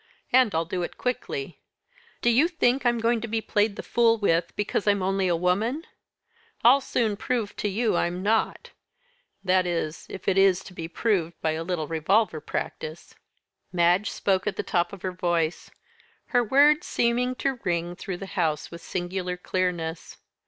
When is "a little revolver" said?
11.51-12.39